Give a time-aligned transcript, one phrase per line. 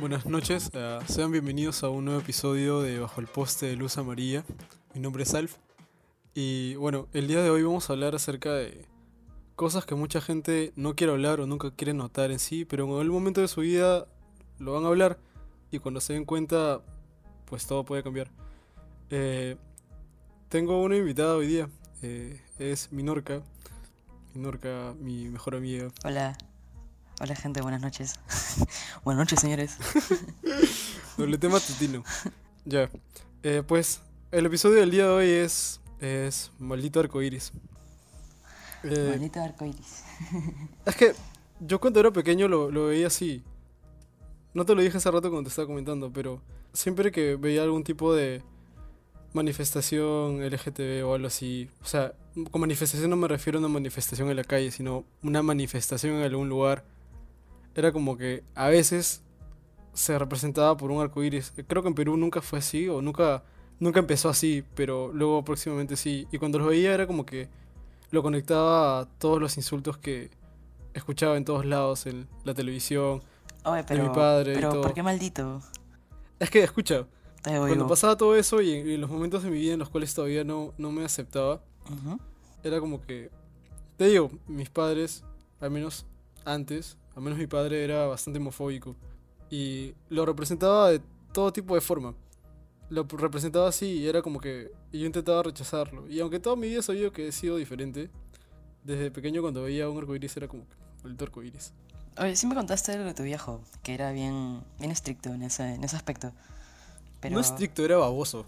[0.00, 3.98] Buenas noches, eh, sean bienvenidos a un nuevo episodio de Bajo el Poste de Luz
[3.98, 4.44] Amarilla.
[4.94, 5.56] Mi nombre es Alf
[6.34, 8.86] y bueno, el día de hoy vamos a hablar acerca de
[9.54, 13.00] cosas que mucha gente no quiere hablar o nunca quiere notar en sí, pero en
[13.00, 14.06] algún momento de su vida
[14.58, 15.18] lo van a hablar
[15.70, 16.80] y cuando se den cuenta,
[17.44, 18.30] pues todo puede cambiar.
[19.10, 19.56] Eh,
[20.48, 21.68] tengo una invitada hoy día,
[22.02, 23.42] eh, es Minorca.
[24.34, 25.88] Minorca, mi mejor amiga.
[26.04, 26.36] Hola.
[27.20, 28.14] Hola gente, buenas noches.
[29.04, 29.76] buenas noches señores.
[31.16, 32.04] Doble tema tutino.
[32.64, 32.90] Ya.
[33.42, 34.00] Eh, pues
[34.30, 37.52] el episodio del día de hoy es, es Maldito Arcoiris.
[38.84, 40.04] Eh, Maldito arcoiris.
[40.84, 41.14] es que
[41.60, 43.42] yo cuando era pequeño lo, lo veía así.
[44.54, 46.40] No te lo dije hace rato cuando te estaba comentando, pero
[46.72, 48.42] siempre que veía algún tipo de
[49.32, 52.14] manifestación LGTB o algo así, o sea,
[52.50, 56.22] con manifestación no me refiero a una manifestación en la calle, sino una manifestación en
[56.22, 56.84] algún lugar,
[57.74, 59.22] era como que a veces
[59.94, 61.52] se representaba por un arco iris.
[61.66, 63.42] Creo que en Perú nunca fue así, o nunca,
[63.80, 66.26] nunca empezó así, pero luego próximamente sí.
[66.30, 67.48] Y cuando los veía era como que
[68.10, 70.30] lo conectaba a todos los insultos que
[70.94, 73.22] escuchaba en todos lados, en la televisión,
[73.64, 74.82] Oye, pero, mi padre y pero todo.
[74.82, 75.60] ¿por qué maldito?
[76.38, 77.06] Es que, escucha,
[77.42, 80.14] cuando pasaba todo eso y en, en los momentos de mi vida en los cuales
[80.14, 81.60] todavía no, no me aceptaba.
[82.62, 83.30] Era como que,
[83.96, 85.24] te digo, mis padres,
[85.60, 86.06] al menos
[86.44, 88.96] antes, al menos mi padre era bastante homofóbico
[89.50, 91.00] y lo representaba de
[91.32, 92.14] todo tipo de forma.
[92.90, 96.08] Lo representaba así y era como que y yo intentaba rechazarlo.
[96.08, 98.10] Y aunque toda mi vida he sabido que he sido diferente,
[98.84, 101.72] desde pequeño cuando veía un arcoiris era como que, maldito arcoiris.
[102.18, 105.74] Oye, sí me contaste algo de tu viejo, que era bien, bien estricto en ese,
[105.74, 106.32] en ese aspecto.
[107.20, 108.46] Pero, No estricto, era baboso.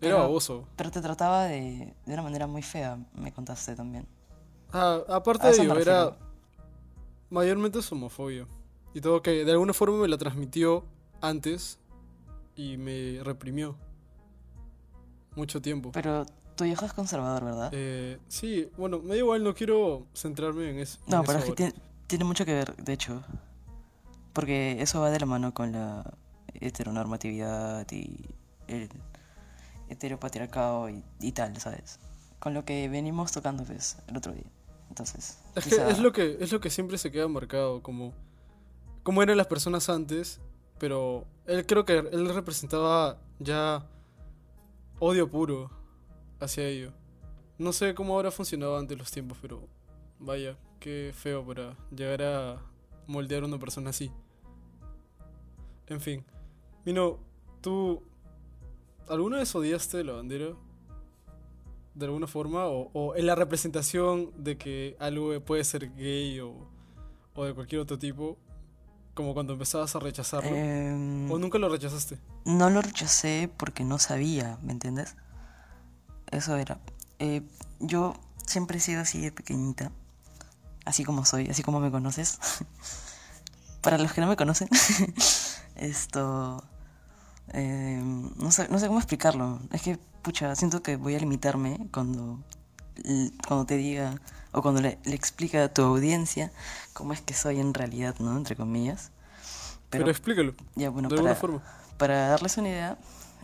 [0.00, 0.66] Era baboso.
[0.76, 4.06] Pero te trataba de, de una manera muy fea, me contaste también.
[4.72, 6.16] Ah, aparte de ello, era
[7.30, 8.46] mayormente es homofobia.
[8.94, 10.84] Y todo que de alguna forma me la transmitió
[11.20, 11.78] antes
[12.56, 13.76] y me reprimió
[15.34, 15.92] mucho tiempo.
[15.92, 17.70] Pero tu viejo es conservador, ¿verdad?
[17.72, 20.98] Eh, sí, bueno, me da igual, no quiero centrarme en eso.
[21.06, 21.74] no, en pero eso es que tiene,
[22.06, 23.22] tiene mucho que ver, de hecho.
[24.32, 26.14] Porque eso va de la mano con la
[26.54, 28.26] heteronormatividad y
[28.66, 28.88] el
[29.90, 31.98] heteropatriarcado y, y tal, ¿sabes?
[32.38, 34.50] Con lo que venimos tocando pues, el otro día.
[34.88, 38.12] Entonces, Es que quizá- es lo que es lo que siempre se queda marcado, como
[39.02, 40.40] cómo eran las personas antes,
[40.78, 43.86] pero él creo que él representaba ya
[44.98, 45.70] odio puro
[46.40, 46.92] hacia ello.
[47.58, 49.66] No sé cómo habrá funcionado antes los tiempos, pero
[50.20, 52.62] vaya, qué feo para llegar a
[53.06, 54.10] moldear a una persona así.
[55.86, 56.24] En fin,
[56.84, 57.18] Mino,
[57.60, 58.02] tú
[59.08, 60.54] ¿alguna vez odiaste la bandera?
[61.98, 66.54] de alguna forma o, o en la representación de que algo puede ser gay o,
[67.34, 68.38] o de cualquier otro tipo
[69.14, 73.98] como cuando empezabas a rechazarlo Em, o nunca lo rechazaste No lo rechacé porque no
[73.98, 75.16] sabía, ¿me entiendes?
[76.30, 76.78] Eso era.
[77.18, 77.42] Eh,
[77.80, 78.14] yo
[78.46, 79.90] siempre he sido así de pequeñita,
[80.84, 82.38] así como soy, así como me conoces.
[83.82, 84.68] Para los que no me conocen,
[85.76, 86.62] esto...
[87.52, 88.00] eh,
[88.36, 89.60] no, sé, no sé cómo explicarlo.
[89.72, 92.38] Es que, pucha, siento que voy a limitarme cuando,
[93.46, 94.20] cuando te diga
[94.52, 96.52] o cuando le, le explique a tu audiencia
[96.92, 98.36] cómo es que soy en realidad, ¿no?
[98.36, 99.12] Entre comillas.
[99.90, 101.62] pero, explícalo ya, bueno, de alguna para, forma
[101.98, 102.98] para darles una idea,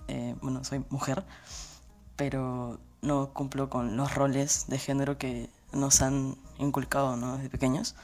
[0.09, 1.25] eh, bueno, soy mujer,
[2.17, 7.37] pero no cumplo con los roles de género que nos han inculcado ¿no?
[7.37, 7.97] desde pequeños.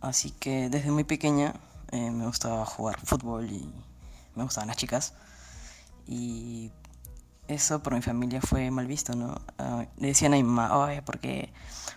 [0.00, 1.54] Así que desde muy pequeña
[1.90, 3.72] eh, me gustaba jugar fútbol y
[4.36, 5.14] me gustaban las chicas.
[6.06, 6.72] Y
[7.48, 9.40] eso por mi familia fue mal visto, ¿no?
[9.58, 11.52] Ah, le decían a mi mamá, oye, ¿por qué,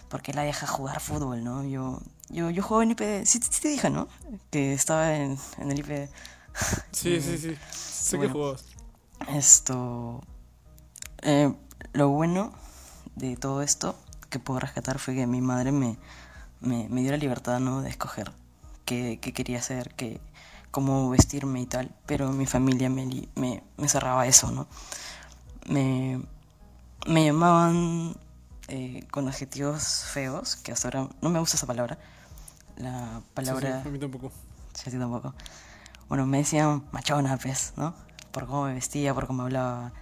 [0.10, 1.64] por qué la deja jugar fútbol, no?
[1.66, 4.08] Yo, yo, yo jugaba en IPD, sí, sí te dije, ¿no?
[4.52, 6.10] Que estaba en, en el IPD.
[6.92, 8.34] sí sí sí sé bueno.
[8.34, 8.66] que jugabas
[9.28, 10.22] Esto.
[11.22, 11.54] eh,
[11.94, 12.54] lo bueno
[13.16, 13.96] de todo esto
[14.30, 15.98] que puedo rescatar fue que mi madre me,
[16.62, 17.82] me, me dio la libertad ¿no?
[17.82, 18.32] de escoger
[18.86, 20.22] qué, qué quería hacer, qué,
[20.72, 21.92] cómo vestirme y tal.
[22.06, 23.06] Pero mi familia me,
[23.36, 24.68] me, me cerraba eso, ¿no?
[25.68, 26.22] Me,
[27.08, 28.16] me llamaban
[28.70, 32.00] eh, con adjetivos feos, que hasta ahora no me gusta esa palabra.
[32.78, 33.84] La Sí, sí, palabra.
[33.84, 34.32] a mí tampoco
[34.74, 35.34] Sí, a ti tampoco.
[36.10, 37.96] Bueno, me decían machona, pues, ¿no?
[38.32, 39.94] Por cómo me vestía, por cómo hablaba,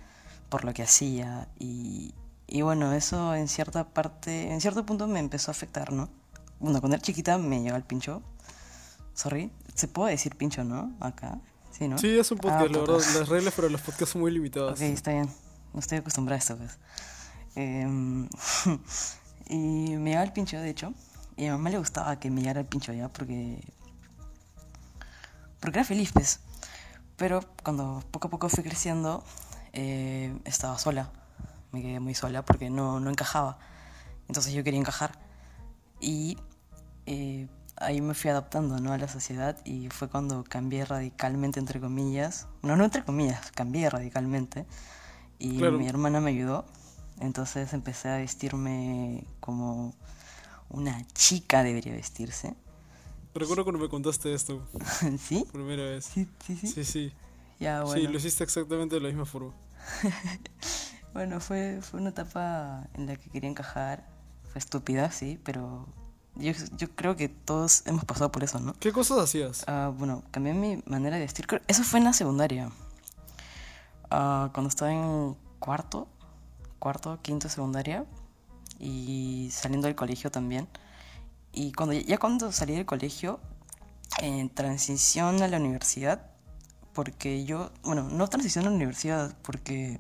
[0.50, 1.48] por lo que hacía.
[1.60, 2.16] Y,
[2.48, 6.10] y bueno, eso en cierta parte, en cierto punto me empezó a afectar, ¿no?
[6.60, 8.24] Bueno, cuando era chiquita me llegó el pincho.
[9.18, 10.96] Sorry, se puede decir pincho, ¿no?
[11.00, 11.40] Acá.
[11.72, 11.98] Sí, ¿no?
[11.98, 14.74] sí es un podcast Ah, la verdad las reglas para los podcasts son muy limitadas
[14.74, 15.28] Ok, está bien.
[15.74, 16.78] No estoy acostumbrada a esto, pues.
[17.56, 18.30] Em,
[19.50, 20.94] y me llegaba el pincho, de hecho.
[21.36, 23.60] Y a mi mamá le gustaba que me llegara el pincho ya porque...
[25.60, 26.42] Porque era feliz, pues.
[27.16, 29.24] Pero cuando poco a poco fui creciendo,
[29.74, 31.10] eh, estaba sola.
[31.72, 33.58] Me quedé muy sola porque no, no encajaba.
[34.28, 35.18] Entonces yo quería encajar.
[36.00, 36.38] Y
[37.08, 37.48] eh,
[37.80, 38.94] ahí me fui adaptando ¿no?
[38.94, 42.48] a la sociedad y fue cuando cambié radicalmente, entre comillas.
[42.62, 44.66] No, no entre comillas, cambié radicalmente.
[45.40, 45.78] Y Claro.
[45.78, 46.66] mi hermana me ayudó.
[47.20, 49.96] Entonces empecé a vestirme como
[50.70, 52.54] una chica debería vestirse.
[53.34, 54.68] Recuerdo cuando me contaste esto,
[55.20, 55.46] ¿Sí?
[55.52, 56.06] primera vez.
[56.06, 56.68] Sí, sí, sí.
[56.68, 57.14] Sí, sí.
[57.60, 59.54] Ya, Sí, lo hiciste exactamente de la misma forma.
[61.14, 64.06] Bueno, fue, fue una etapa en la que quería encajar.
[64.52, 65.88] Fue estúpida, sí, pero
[66.40, 68.74] yo, yo creo que todos hemos pasado por eso, ¿no?
[68.80, 69.64] ¿Qué cosas hacías?
[69.68, 71.48] Ah, bueno, cambié mi manera de vestir.
[71.68, 72.72] Eso fue en la secundaria.
[74.10, 76.08] Ah, cuando estaba en cuarto,
[76.80, 78.06] cuarto, quinto secundaria.
[78.80, 80.68] Y saliendo del colegio también.
[81.52, 83.40] Y cuando ya cuando salí del colegio,
[84.20, 86.22] en transición a la universidad,
[86.94, 90.00] porque yo, bueno, no transición a la universidad, porque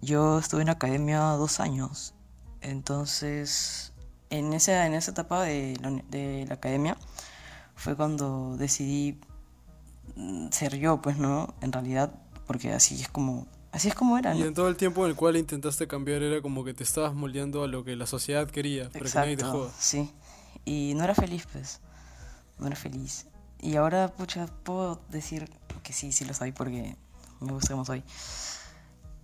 [0.00, 2.14] yo estuve en la academia dos años.
[2.60, 3.91] Entonces,
[4.32, 6.96] en esa, en esa etapa de la, uni- de la academia
[7.76, 9.20] fue cuando decidí
[10.16, 11.54] mm, ser yo, pues, ¿no?
[11.60, 12.12] En realidad,
[12.46, 14.46] porque así es como, así es como era, Y ¿no?
[14.46, 17.62] en todo el tiempo en el cual intentaste cambiar era como que te estabas moldeando
[17.62, 19.70] a lo que la sociedad quería, pero que nadie te joda.
[19.78, 20.10] sí.
[20.64, 21.80] Y no era feliz, pues.
[22.58, 23.26] No era feliz.
[23.60, 25.50] Y ahora, pucha, puedo decir
[25.82, 26.96] que sí, sí lo soy porque
[27.40, 28.02] me gusta como soy.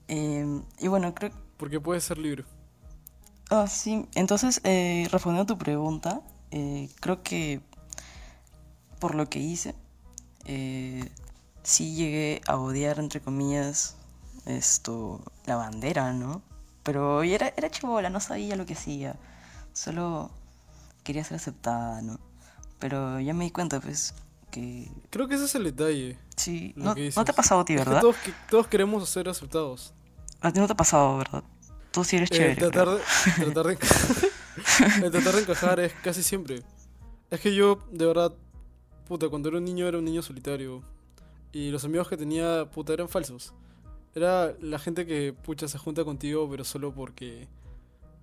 [0.09, 1.31] Eh, y bueno, creo...
[1.57, 2.45] Porque puedes ser libre.
[3.51, 4.07] Ah, sí.
[4.15, 7.61] Entonces, eh, respondiendo a tu pregunta, eh, creo que
[9.01, 9.75] por lo que hice,
[10.45, 11.09] eh,
[11.63, 13.97] sí llegué a odiar, entre comillas,
[14.47, 16.43] esto, la bandera, ¿no?
[16.83, 19.17] Pero era, era chivola, no sabía lo que hacía.
[19.73, 20.31] Solo
[21.05, 22.19] quería ser aceptada, ¿no?
[22.79, 24.15] Pero ya me di cuenta, pues,
[24.51, 26.19] que Creo que ese es el detalle.
[26.37, 26.73] sí.
[26.77, 28.01] No, no te ha pasado a ti, Es que ¿verdad?
[28.01, 28.17] todos,
[28.51, 29.93] todos queremos ser aceptados.
[30.41, 31.45] A ti no te ha pasado, ¿verdad?
[31.91, 32.57] Tú sí eres Eh, chévere.
[32.57, 33.01] tratar, de,
[33.45, 33.79] tratar, de,
[35.05, 36.63] el tratar de encajar es casi siempre.
[37.31, 38.35] Es que yo, de verdad,
[39.07, 40.83] puta, cuando era un niño era un niño solitario.
[41.53, 43.55] Y los amigos que tenía, puta, eran falsos.
[44.15, 47.49] Era la gente que, pucha, se junta contigo, pero solo porque.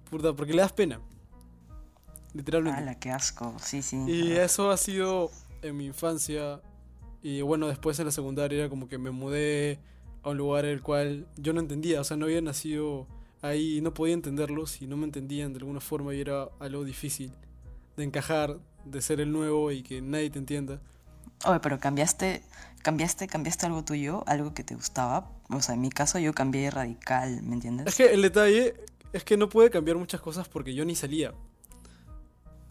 [0.10, 1.00] Puta, porque le das pena.
[2.34, 2.80] Literalmente.
[2.82, 3.56] Ala, qué asco.
[3.62, 3.98] Sí, sí.
[4.08, 5.32] Y Ah, eso ha sido
[5.62, 6.62] en mi infancia.
[7.24, 9.80] Y bueno, después en la secundaria era como que me mudé
[10.22, 12.02] a un lugar el cual yo no entendía.
[12.02, 13.08] O sea, no había nacido
[13.48, 17.32] ahí no podía entenderlos y no me entendían de alguna forma y era algo difícil
[17.98, 20.82] de encajar, de ser el nuevo y que nadie te entienda.
[21.46, 22.42] Oye, pero cambiaste,
[22.82, 25.32] cambiaste, cambiaste algo tuyo, algo que te gustaba.
[25.50, 27.88] O sea, en mi caso yo cambié radical, ¿me entiendes?
[27.88, 28.76] Es que el detalle
[29.14, 31.34] es que no pude cambiar muchas cosas porque yo ni salía.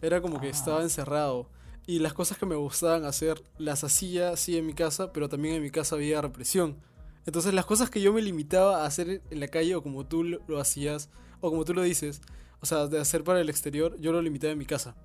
[0.01, 0.51] Era como que Ah.
[0.51, 1.49] estaba encerrado.
[1.87, 5.55] Y las cosas que me gustaban hacer las hacía sí en mi casa, pero también
[5.55, 6.77] en mi casa había represión.
[7.25, 10.23] Entonces las cosas que yo me limitaba a hacer en la calle o como tú
[10.23, 11.09] lo, hacías,
[11.41, 12.21] o como tú lo dices,
[12.61, 14.95] o sea, de hacer para el exterior, yo lo limitaba en mi casa.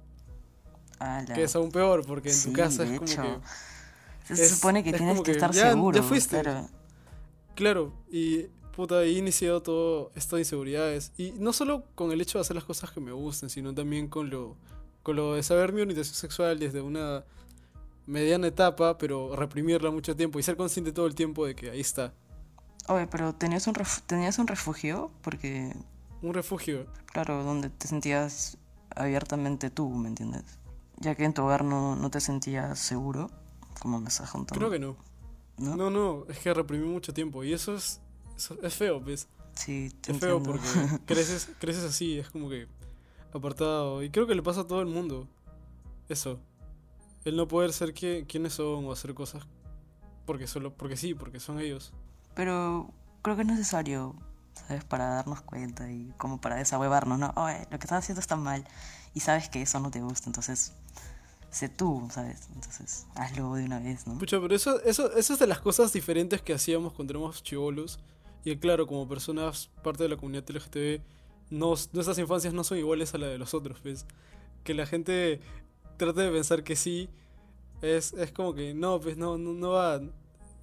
[0.98, 1.34] Ala.
[1.34, 3.40] Que es aún peor, porque en Sí, tu casa es como hecho.
[4.28, 4.34] que...
[4.34, 6.02] Se es- supone que es tienes que que estar ya- ya seguro.
[6.02, 6.40] fuiste.
[6.42, 6.68] claro.
[7.56, 8.44] Claro, y
[8.76, 11.12] puta, ahí inició todo esto de inseguridades.
[11.18, 14.08] Y no solo con el hecho de hacer las cosas que me gusten, sino también
[14.08, 14.56] con lo,
[15.02, 17.24] con lo de saber mi orientación sexual desde una
[18.06, 21.80] mediana etapa, pero reprimirla mucho tiempo y ser consciente todo el tiempo de que ahí
[21.80, 22.12] está.
[22.88, 25.72] Oye, pero tenías un, ref- tenías un refugio porque,
[26.22, 26.86] Un refugio.
[27.06, 28.58] claro, donde te sentías
[28.96, 30.42] abiertamente tú, ¿me entiendes?
[30.98, 33.30] Ya que en tu hogar no, no te sentías seguro,
[33.80, 34.58] como me estás contando.
[34.58, 34.96] Creo que no.
[35.58, 35.76] ¿no?
[35.76, 38.00] No, no, es que reprimí mucho tiempo y eso es,
[38.36, 39.28] eso es feo, ¿ves?
[39.54, 40.64] Sí, te Es feo porque
[41.06, 42.66] creces, creces así, es como que
[43.32, 44.02] apartado.
[44.02, 45.28] Y creo que le pasa a todo el mundo.
[46.08, 46.40] Eso.
[47.24, 49.44] El no poder ser quie- quienes son o hacer cosas
[50.26, 51.92] porque solo porque sí, porque son ellos.
[52.34, 52.90] Pero
[53.22, 54.14] creo que es necesario,
[54.54, 54.84] ¿sabes?
[54.84, 57.32] Para darnos cuenta y como para desahuevarnos, ¿no?
[57.36, 58.64] Oye, lo que estás haciendo está mal
[59.14, 60.72] y sabes que eso no te gusta, entonces
[61.50, 62.48] sé tú, ¿sabes?
[62.54, 64.16] Entonces hazlo de una vez, ¿no?
[64.18, 67.98] Pucha, pero eso, eso, eso es de las cosas diferentes que hacíamos cuando éramos chivolos.
[68.44, 71.02] Y claro, como personas parte de la comunidad LGTB,
[71.50, 74.06] nos, nuestras infancias no son iguales a la de los otros, ¿ves?
[74.64, 75.40] Que la gente
[76.04, 77.08] trate de pensar que sí,
[77.82, 80.00] es, es como que no, pues no, no, no va.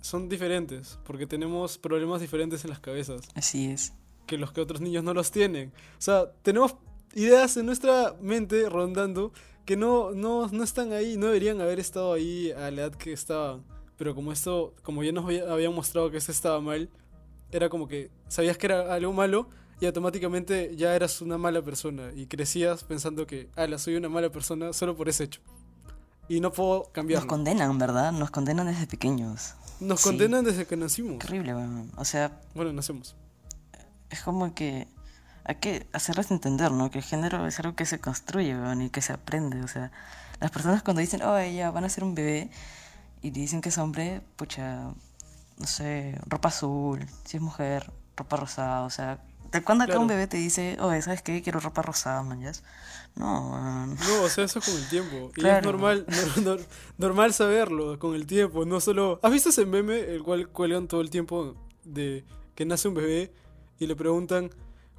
[0.02, 3.94] Son diferentes, porque tenemos problemas diferentes en las cabezas, Así es.
[4.28, 5.74] que los que otros niños no los tienen.
[5.98, 6.76] O sea, tenemos
[7.14, 9.34] ideas en nuestra mente rondando
[9.66, 13.12] que no, no, no están ahí, no deberían haber estado ahí a la edad que
[13.12, 13.64] estaban.
[13.98, 16.90] Pero como esto, como ya nos había- habían mostrado que esto estaba mal,
[17.52, 22.12] era como que sabías que era algo malo y automáticamente ya eras una mala persona
[22.16, 25.42] y crecías pensando que, ala, soy una mala persona solo por ese hecho.
[26.30, 27.28] Y no puedo Nos cambiarlo.
[27.28, 28.12] condenan, ¿verdad?
[28.12, 29.54] Nos condenan desde pequeños.
[29.80, 30.10] Nos Sí.
[30.10, 31.24] condenan desde que nacimos.
[31.24, 31.92] Horrible, weón.
[31.96, 33.16] O sea, Bueno, nacemos.
[34.10, 34.88] es como que
[35.46, 36.90] hay que hacerles entender, ¿no?
[36.92, 39.62] Que el género es algo que se construye, weón, y que se aprende.
[39.64, 39.92] O sea,
[40.42, 42.50] las personas cuando dicen, oh, ya van a ser un bebé,
[43.22, 44.92] y dicen que es hombre, pucha,
[45.58, 49.20] no sé, ropa azul, si es mujer, ropa rosada, o sea,
[49.52, 50.02] ¿de cuándo acá Claro.
[50.02, 51.42] un bebé te dice, oh, ¿sabes qué?
[51.42, 52.52] Quiero ropa rosada, man, ya?
[53.16, 53.88] No.
[53.88, 55.16] No, o sea, eso con el tiempo.
[55.36, 55.72] Y es Claro.
[55.72, 56.66] normal, nor- nor-
[56.98, 58.66] normal saberlo con el tiempo.
[58.66, 59.20] No solo.
[59.24, 62.24] ¿Has visto ese meme el cual cuelgan todo el tiempo de
[62.56, 63.32] que nace un bebé
[63.80, 64.52] y le preguntan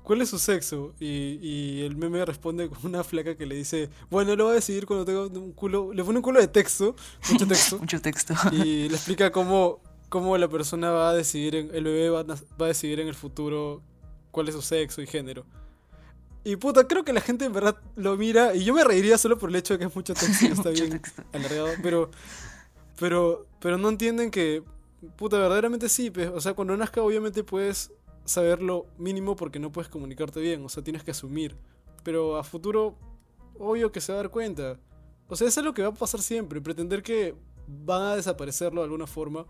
[0.02, 0.94] cuál es su sexo?
[0.98, 4.56] Y, y el meme responde con una flaca que le dice, bueno, lo voy a
[4.56, 5.92] decidir cuando tenga un culo.
[5.92, 6.96] Le pone un culo de texto,
[7.30, 8.34] mucho texto, Mucho texto.
[8.50, 12.24] y le explica cómo, cómo la persona va a decidir, en- el bebé va a,
[12.24, 13.80] va a decidir en el futuro
[14.30, 15.44] cuál es su sexo y género.
[16.44, 19.36] Y puta, creo que la gente en verdad lo mira y yo me reiría solo
[19.38, 21.00] por el hecho de que es mucho texto y está bien
[21.32, 22.10] alargado, pero,
[22.98, 24.62] pero, pero no entienden que,
[25.16, 27.92] puta, verdaderamente sí, pues, o sea, cuando nazca obviamente puedes
[28.24, 31.56] saber lo mínimo porque no puedes comunicarte bien, o sea, tienes que asumir,
[32.02, 32.96] pero a futuro,
[33.58, 34.78] obvio que se va a dar cuenta.
[35.28, 37.34] O sea, eso es lo que va a pasar siempre, pretender que
[37.66, 39.46] van a desaparecerlo de alguna forma,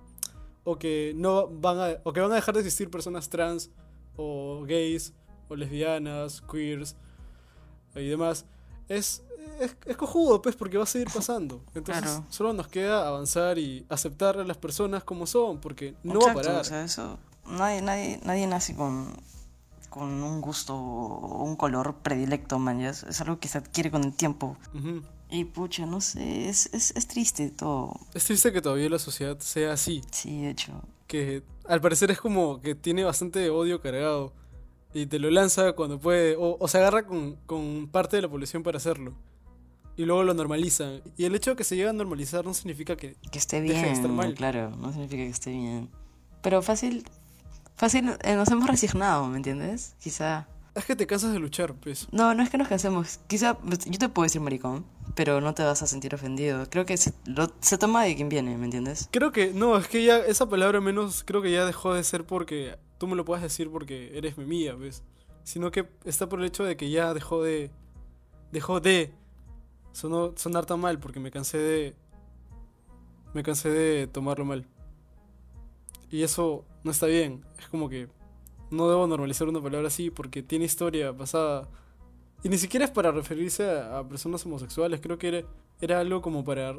[0.64, 3.70] o que no van a, o que van a dejar de existir personas trans,
[4.18, 5.14] o gays,
[5.48, 6.94] o lesbianas, queers,
[7.94, 8.44] y demás,
[8.88, 9.22] es,
[9.60, 11.64] es, es cojudo, pues, porque va a seguir pasando.
[11.74, 12.26] Entonces, Claro.
[12.28, 16.30] solo nos queda avanzar y aceptar a las personas como son, porque no va a
[16.32, 16.60] Exacto, parar.
[16.60, 17.18] O sea, eso.
[17.46, 19.14] Nadie, nadie, nadie nace con,
[19.88, 22.80] con un gusto o un color predilecto, man.
[22.82, 24.56] Es, es algo que se adquiere con el tiempo.
[24.74, 25.02] Ujú.
[25.30, 27.98] Y pucha, no sé, es, es, es triste todo.
[28.14, 30.72] Es triste que todavía la sociedad sea así, Sí, de hecho.
[31.08, 34.32] Que al parecer es como que tiene bastante odio cargado
[34.94, 38.28] y te lo lanza cuando puede, o, o se agarra con, con parte de la
[38.28, 39.14] población para hacerlo.
[39.96, 41.02] Y luego lo normalizan.
[41.16, 43.16] Y el hecho de que se llegue a normalizar no significa que...
[43.32, 44.32] Que esté de bien, estar mal.
[44.34, 45.90] claro, no significa que esté bien.
[46.40, 47.04] Pero fácil,
[47.76, 49.96] fácil, eh, nos hemos resignado, ¿me entiendes?
[50.00, 50.46] Quizá.
[50.76, 52.06] Es que te cansas de luchar, pues.
[52.12, 53.18] No, no es que nos cansemos.
[53.26, 54.86] Quizá, yo te puedo decir maricón,
[55.18, 56.64] pero no te vas a sentir ofendido.
[56.70, 59.08] Creo que se, lo- se toma de quien viene, ¿me entiendes?
[59.10, 62.24] Creo que, no, es que ya esa palabra menos creo que ya dejó de ser
[62.24, 65.02] porque tú me lo puedes decir porque eres mi mía, ¿ves?
[65.42, 67.72] Sino que está por el hecho de que ya dejó de...
[68.52, 69.12] Dejó de
[69.92, 71.96] sonar tan mal porque me cansé de...
[73.34, 74.68] Me cansé de tomarlo mal.
[76.12, 77.44] Y eso no está bien.
[77.58, 78.06] Es como que
[78.70, 81.68] no debo normalizar una palabra así porque tiene historia pasada.
[82.42, 85.00] Y ni siquiera es para referirse a, a personas homosexuales.
[85.00, 85.42] Creo que era,
[85.80, 86.74] era algo como para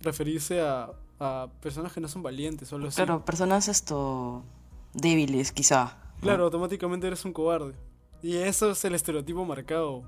[0.00, 2.96] referirse a, a personas que no son valientes o algo así.
[2.96, 4.44] Claro, personas esto
[4.92, 5.98] débiles, quizá.
[6.16, 6.20] ¿no?
[6.20, 7.74] Claro, automáticamente eres un cobarde.
[8.22, 10.02] Y eso es el estereotipo marcado.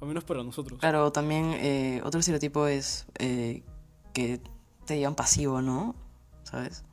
[0.00, 0.80] Al menos para nosotros.
[0.80, 3.62] Claro, también eh, otro estereotipo es eh,
[4.12, 4.40] que
[4.84, 5.94] te digan pasivo, ¿no?
[6.42, 6.84] ¿Sabes?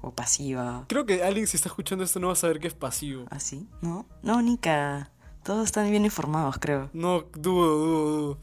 [0.00, 0.84] O pasiva.
[0.88, 3.26] Creo que alguien si está escuchando esto no va a saber que es pasivo.
[3.30, 3.68] ¿Así?
[3.82, 4.06] ¿No?
[4.22, 5.10] No, Nika.
[5.42, 6.90] Todos están bien informados, creo.
[6.92, 8.38] No, dudo, dudo, dudo.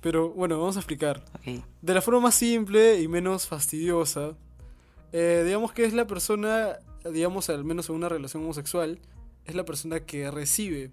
[0.00, 1.22] Pero bueno, vamos a explicar.
[1.34, 1.64] Ok.
[1.82, 4.36] De la forma más simple y menos fastidiosa,
[5.12, 6.78] eh, digamos que es la persona,
[7.10, 9.00] digamos al menos en una relación homosexual,
[9.44, 10.92] es la persona que recibe.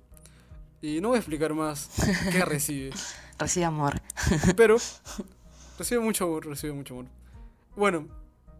[0.81, 1.89] Y no voy a explicar más
[2.31, 2.91] qué recibe.
[3.37, 4.01] Recibe amor.
[4.55, 4.77] Pero
[5.77, 7.05] recibe mucho amor, recibe mucho amor.
[7.75, 8.07] Bueno,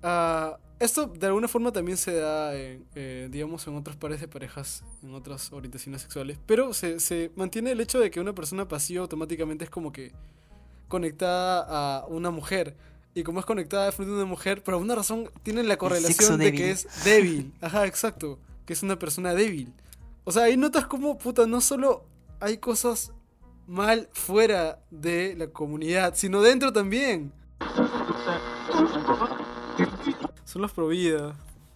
[0.05, 4.27] ah, esto de alguna forma también se da, en, eh, digamos, en otros pares de
[4.27, 6.37] parejas, en otras orientaciones sexuales.
[6.45, 10.11] Pero se, se mantiene el hecho de que una persona pasiva automáticamente es como que
[10.87, 12.75] conectada a una mujer.
[13.13, 16.37] Y como es conectada de frente a una mujer, por alguna razón tienen la correlación
[16.37, 17.53] de que es débil.
[17.61, 18.39] Ajá, exacto.
[18.65, 19.73] Que es una persona débil.
[20.25, 22.03] O sea, ahí notas como, puta, no solo
[22.41, 23.13] hay cosas
[23.67, 27.31] mal fuera de la comunidad, sino dentro también.
[30.55, 31.35] Son los Provida.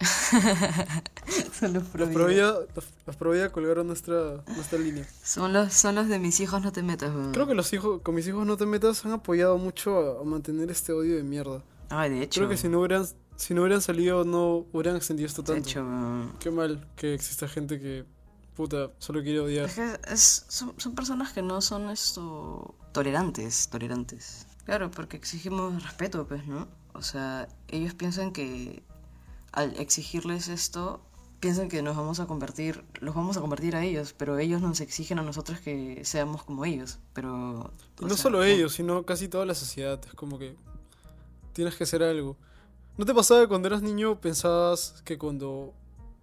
[1.60, 1.82] son los.
[1.84, 5.06] Provida, los, los Provida colgaron nuestra, nuestra línea.
[5.22, 7.32] Son los, son los de mis hijos, no te metas, weón.
[7.32, 10.24] Creo que los hijos, con mis hijos no te metas, han apoyado mucho a, a
[10.24, 11.62] mantener este odio de mierda.
[11.90, 12.40] Ay, de hecho.
[12.40, 13.06] Creo que si no hubieran,
[13.36, 15.68] si no hubieran salido, no hubieran extendido esto De tanto.
[15.68, 16.32] hecho, weón.
[16.40, 18.06] Qué mal que exista gente que,
[18.54, 19.66] puta, solo quiere odiar.
[19.66, 24.46] Es que es- son, son personas que no son esto tolerantes, tolerantes.
[24.64, 26.66] Claro, porque exigimos respeto, pues, ¿no?
[27.00, 28.82] O sea, ellos piensan que
[29.52, 31.00] al exigirles esto,
[31.40, 34.82] piensan que nos vamos a convertir, los vamos a convertir a ellos, pero ellos nos
[34.82, 36.98] exigen a nosotros que seamos como ellos.
[37.14, 37.72] Pero.
[38.00, 39.98] Y no sea, solo ellos, sino casi toda la sociedad.
[40.06, 40.56] Es como que
[41.54, 42.36] tienes que hacer algo.
[42.98, 45.72] ¿No te pasaba que cuando eras niño pensabas que cuando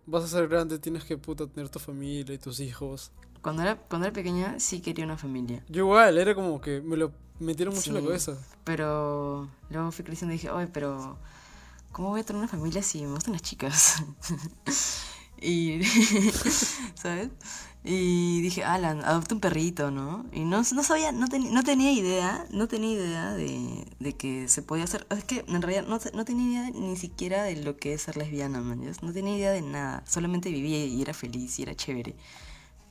[0.05, 3.12] vas a ser grande, tienes que puta tener tu familia y tus hijos.
[3.47, 5.63] Cuando era, cuando era pequeña sí quería una familia.
[5.69, 8.37] Yo igual, era como que me lo metieron mucho en la cabeza.
[8.65, 11.17] Pero luego fui creciendo y dije, oye, pero
[11.93, 14.03] ¿cómo voy a tener una familia si me gustan las chicas?
[15.41, 15.79] y,
[16.95, 17.29] ¿sabes?
[17.85, 20.25] Y dije, Alan, adopta un perrito, ¿no?
[20.33, 24.49] Y no, no sabía, no, teni- no tenía idea, no tenía idea de, de que
[24.49, 25.07] se podía hacer.
[25.09, 28.17] Es que en realidad no, no tenía idea ni siquiera de lo que es ser
[28.17, 28.81] lesbiana, man.
[29.01, 30.03] No tenía idea de nada.
[30.05, 32.13] Solamente vivía y era feliz y era chévere.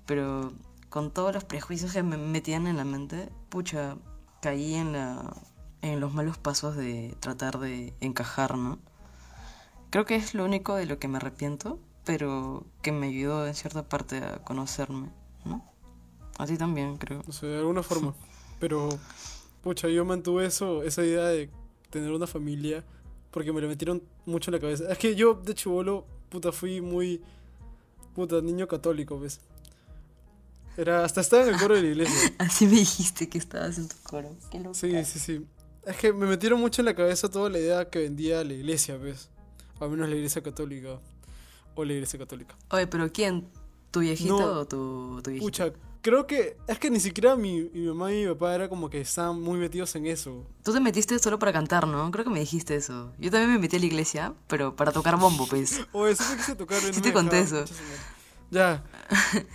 [0.06, 0.52] Pero
[0.88, 3.96] con todos los prejuicios que me metían en la mente, pucha,
[4.40, 5.36] caí en la
[5.82, 8.78] en los malos pasos de tratar de encajar, ¿no?
[9.90, 13.54] Creo que es lo único de lo que me arrepiento, pero que me ayudó en
[13.54, 15.10] cierta parte a conocerme,
[15.44, 15.64] ¿no?
[16.38, 17.22] A ti también, creo.
[17.26, 18.14] No sé, de alguna forma.
[18.58, 18.88] Pero,
[19.62, 21.50] pucha, yo mantuve eso, esa idea de
[21.90, 22.84] tener una familia
[23.30, 24.90] porque me lo metieron mucho en la cabeza.
[24.90, 27.22] Es que yo, de chivolo, puta, fui muy,
[28.14, 29.40] puta, niño católico, ¿ves?
[30.76, 32.35] Era, hasta estaba en el coro de la iglesia.
[32.38, 34.30] Así me dijiste que estabas en tu coro.
[34.50, 34.75] Qué loca.
[34.75, 35.47] Sí, sí, sí.
[35.85, 38.97] Es que me metieron mucho en la cabeza toda la idea que vendía la iglesia,
[38.97, 39.30] ¿ves?
[39.80, 40.99] Al menos la iglesia católica.
[41.75, 42.56] O la iglesia católica.
[42.71, 43.49] Oye, pero ¿quién?
[43.90, 44.61] ¿Tu viejito No.
[44.61, 45.47] o tu, tu viejito?
[45.47, 48.90] Pucha, creo que es que ni siquiera mi, mi mamá y mi papá era como
[48.90, 50.47] que estaban muy metidos en eso.
[50.64, 52.11] Tú te metiste solo para cantar, ¿no?
[52.11, 53.12] Creo que me dijiste eso.
[53.18, 55.80] Yo también me metí a la iglesia, pero para tocar bombo, pues.
[55.92, 56.83] O eso me quise tocar.
[56.83, 57.64] y Sí te conté eso.
[58.50, 58.83] Ya.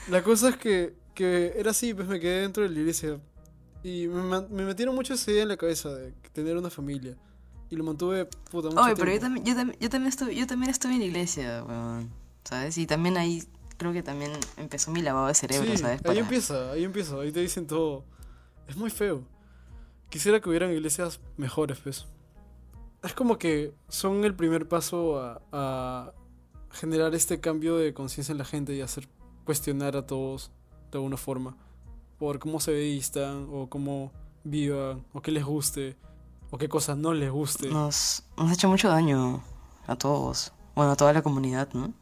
[0.09, 3.19] La cosa es que, que era así, pues me quedé dentro de la iglesia.
[3.83, 7.17] Y me, me metieron mucho esa idea en la cabeza de tener una familia.
[7.69, 10.45] Y lo mantuve, puta, mucho Oye, pero yo también, yo, también, yo, también estuve, yo
[10.45, 12.11] también estuve en la iglesia, weón.
[12.43, 12.77] ¿Sabes?
[12.77, 13.43] Y también ahí
[13.77, 16.01] creo que también empezó mi lavado de cerebro, Sí, ¿sabes?
[16.05, 18.03] ahí empieza, ahí empieza, ahí te dicen todo.
[18.67, 19.23] Es muy feo.
[20.09, 22.05] Quisiera que hubieran iglesias mejores, pues.
[23.03, 26.13] Es como que son el primer paso a, a
[26.71, 29.07] generar este cambio de conciencia en la gente y hacer
[29.45, 30.51] cuestionar a todos
[30.91, 31.55] de alguna forma.
[32.19, 34.11] Por cómo se vistan, o cómo
[34.43, 35.97] vivan, o qué les guste,
[36.51, 37.69] o qué cosas no les guste.
[37.69, 39.41] Nos, ha hecho mucho daño
[39.87, 41.93] a todos, bueno, a toda la comunidad, ¿no?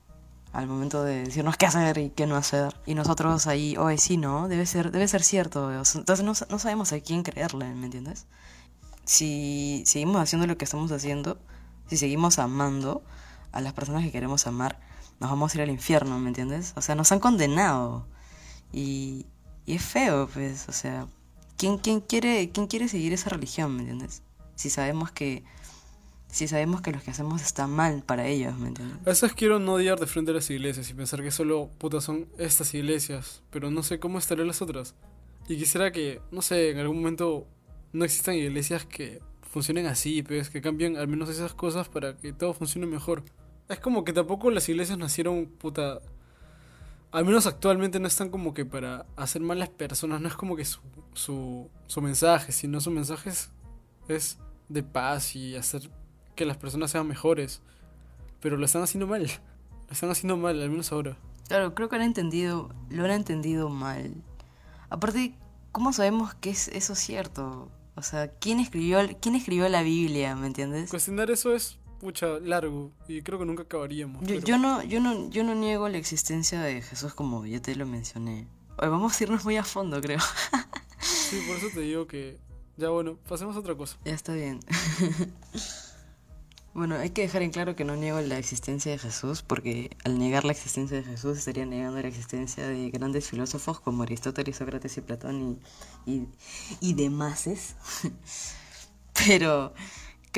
[0.52, 2.76] Al momento de decirnos qué hacer y qué no hacer.
[2.88, 4.48] Y nosotros ahí, oye, sí, ¿no?
[4.48, 5.72] Debe ser, debe ser cierto.
[5.72, 8.26] Entonces no, no sabemos a quién creerle, ¿me entiendes?
[9.06, 11.38] Si seguimos haciendo lo que estamos haciendo,
[11.88, 13.04] si seguimos amando
[13.52, 14.80] a las personas que queremos amar,
[15.20, 16.74] nos vamos a ir al infierno, ¿me entiendes?
[16.76, 18.06] O sea, nos han condenado.
[18.72, 19.26] Y,
[19.66, 21.08] y es feo, pues, o sea,
[21.58, 24.22] ¿quién, quién, quiere, ¿quién quiere seguir esa religión, ¿me entiendes?
[24.56, 25.44] Si sabemos que
[26.32, 28.98] si sabemos que lo que hacemos está mal para ellos, ¿me entiendes?
[29.02, 32.04] A veces quiero no odiar de frente a las iglesias y pensar que solo putas
[32.04, 34.94] son estas iglesias, pero no sé cómo estarán las otras.
[35.48, 37.48] Y quisiera que, no sé, en algún momento
[37.94, 42.32] no existan iglesias que funcionen así, pues, que cambien al menos esas cosas para que
[42.32, 43.24] todo funcione mejor.
[43.68, 46.00] Es como que tampoco las iglesias nacieron, puta.
[47.12, 50.66] Al menos actualmente no están como que para hacer malas personas, no es como que
[50.66, 50.80] su,
[51.14, 53.50] su, su mensaje, sino su mensaje es,
[54.08, 55.90] es de paz y hacer
[56.36, 57.62] que las personas sean mejores.
[58.40, 59.24] Pero lo están haciendo mal.
[59.88, 61.18] Lo están haciendo mal, al menos ahora.
[61.48, 64.14] Claro, creo que han entendido, lo han entendido mal.
[64.92, 65.34] Aparte,
[65.72, 67.72] ¿cómo sabemos que es eso cierto?
[67.96, 70.92] O sea, ¿quién escribió, quién escribió la Biblia, ¿me entiendes?
[70.92, 72.92] Cuestionar eso es, pucha, largo.
[73.08, 74.22] Y creo que nunca acabaríamos.
[74.22, 77.62] Yo, pero- yo no, yo no, yo no niego la existencia de Jesús como ya
[77.62, 78.48] te lo mencioné.
[78.78, 80.20] Vamos a irnos muy a fondo, creo.
[81.02, 82.38] Sí, por eso te digo que.
[82.76, 83.98] Ya bueno, pasemos a otra cosa.
[84.04, 84.60] Ya está bien.
[86.74, 90.18] bueno, hay que dejar en claro que no niego la existencia de Jesús, porque al
[90.18, 94.98] negar la existencia de Jesús estaría negando la existencia de grandes filósofos como Aristóteles, Sócrates
[94.98, 95.60] y Platón
[96.06, 96.28] y, y,
[96.80, 97.76] y demases.
[99.28, 99.74] Pero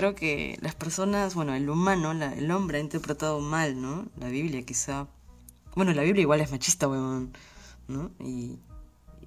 [0.02, 4.08] creo que las personas, bueno, el humano, la- el hombre ha interpretado mal, ¿no?
[4.20, 5.06] La Biblia quizá.
[5.76, 7.32] Bueno, la Biblia igual es machista, weón,
[7.88, 8.10] ¿no?
[8.20, 8.58] Y,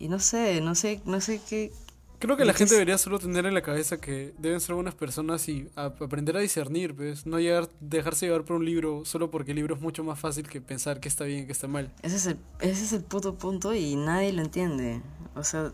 [0.00, 1.70] y no sé, no sé, no sé qué,
[2.18, 5.46] Creo que la gente debería solo tener en la cabeza que deben ser buenas personas
[5.48, 7.24] y a- aprender a discernir, pues.
[7.26, 10.48] No llegar, dejarse llevar por un libro solo porque el libro es mucho más fácil
[10.48, 11.92] que pensar que está bien y que está mal.
[12.02, 15.02] Ese es, el, ese es el puto punto y nadie lo entiende.
[15.36, 15.70] O sea,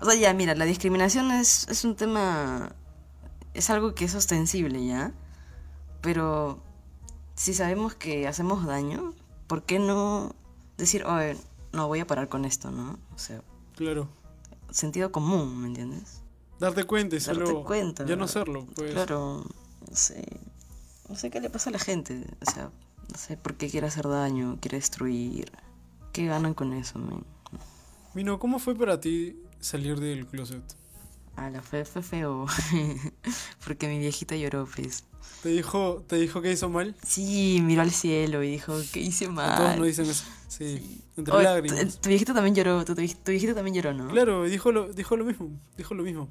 [0.00, 2.72] o sea, ya, mira, la discriminación es, es un tema,
[3.54, 5.12] es algo que es ostensible, ¿ya?
[6.00, 6.62] Pero
[7.34, 9.14] si sabemos que hacemos daño,
[9.46, 10.34] ¿por qué no
[10.76, 11.36] decir, oye,
[11.72, 12.98] no voy a parar con esto, ¿no?
[13.14, 13.42] O sea,
[13.76, 14.08] Claro.
[14.70, 16.20] sentido común, ¿me entiendes?
[16.60, 17.64] Darte cuenta y Darte solo.
[17.64, 18.04] cuenta.
[18.06, 18.92] Ya no hacerlo, pues.
[18.92, 19.44] Claro,
[19.90, 20.24] no sé,
[21.08, 22.70] no sé qué le pasa a la gente, o sea,
[23.10, 25.50] no sé por qué quiere hacer daño, quiere destruir.
[26.12, 27.24] ¿Qué ganan con eso, man?
[28.14, 30.62] Mino, ¿cómo fue para ti salir del closet?
[31.36, 32.46] Ah, la feo.
[33.66, 35.04] Porque mi viejita lloró, pues.
[35.42, 36.94] ¿Te dijo, ¿Te dijo que hizo mal?
[37.04, 39.78] Sí, miró al cielo y dijo que hice Todos mal.
[39.78, 40.24] no dicen eso.
[40.48, 41.94] Sí, entre Oye, lágrimas.
[41.96, 44.08] tu, tu viejita también lloró, tu, tu, tu viejita también lloró, ¿no?
[44.08, 45.50] Claro, dijo lo, dijo lo mismo.
[45.76, 46.28] Dijo lo mismo.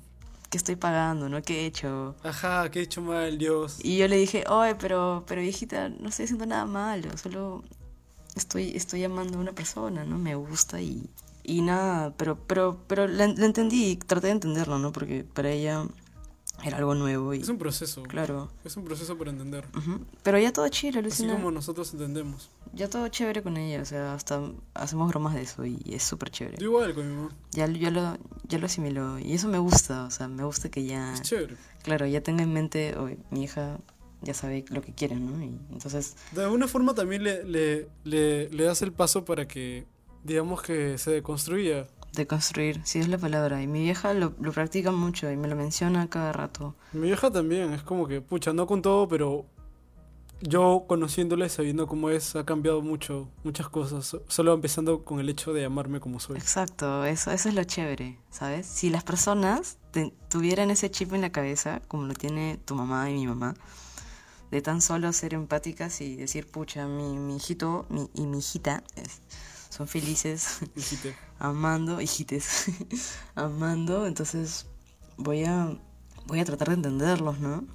[0.50, 1.42] Que estoy pagando, ¿no?
[1.42, 2.16] ¿Qué he hecho?
[2.24, 3.80] Ajá, que he hecho mal, Dios.
[3.84, 7.64] Y yo le dije, oye, pero, pero viejita, no estoy haciendo nada malo, solo
[8.36, 10.18] estoy, estoy amando a una persona, ¿no?
[10.18, 11.10] Me gusta y,
[11.44, 14.92] y nada, pero, pero, pero la, la entendí y traté de entenderlo, ¿no?
[14.92, 15.86] Porque para ella
[16.64, 18.04] era algo nuevo y, Es un proceso.
[18.04, 18.50] claro.
[18.64, 19.68] Es un proceso para entender.
[19.78, 20.06] ujú.
[20.24, 21.34] Pero ya todo chido, Así Lucina.
[21.34, 22.50] como nosotros entendemos.
[22.74, 24.42] Ya todo chévere con ella, o sea, hasta
[24.74, 26.58] hacemos bromas de eso y es súper chévere.
[26.58, 27.30] Yo igual con mi mamá.
[27.52, 30.70] Ya, lo- ya, lo, ya lo asimiló y eso me gusta, o sea, me gusta
[30.70, 31.56] que ya, Es chévere.
[31.84, 33.78] claro, ya tenga en mente, oye, mi hija
[34.22, 35.44] ya sabe lo que quiere, ¿no?
[35.44, 39.86] Y entonces, De alguna forma también le, le, le, le das el paso para que,
[40.24, 41.88] digamos que se deconstruya.
[42.14, 43.62] de construir, sí es la palabra.
[43.64, 46.76] Y mi vieja lo, lo practica mucho y me lo menciona cada rato.
[46.94, 49.46] Mi vieja también, es como que, pucha, no con todo, pero
[50.42, 54.06] yo conociéndole, sabiendo cómo es, ha cambiado mucho, muchas cosas.
[54.06, 56.38] So- Solo empezando con el hecho de amarme como soy.
[56.38, 58.68] Exacto, eso, eso es lo chévere, ¿sabes?
[58.68, 63.10] Si las personas te- tuvieran ese chip en la cabeza, como lo tiene tu mamá
[63.10, 63.56] y mi mamá,
[64.52, 68.84] de tan solo ser empáticas y decir, pucha, mi, mi hijito mi, y mi hijita
[68.96, 69.22] es-
[69.74, 70.60] son felices
[71.40, 72.68] amando, hijites,
[73.36, 74.68] amando, entonces
[75.18, 75.76] voy a
[76.28, 77.66] voy a tratar de entenderlos, ¿no?